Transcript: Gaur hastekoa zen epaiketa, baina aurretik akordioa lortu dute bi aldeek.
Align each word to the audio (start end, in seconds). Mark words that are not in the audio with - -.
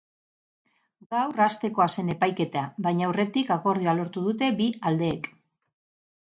Gaur 1.15 1.43
hastekoa 1.45 1.87
zen 1.97 2.09
epaiketa, 2.13 2.63
baina 2.87 3.05
aurretik 3.11 3.53
akordioa 3.57 3.95
lortu 4.01 4.25
dute 4.31 4.49
bi 4.63 4.71
aldeek. 4.93 5.31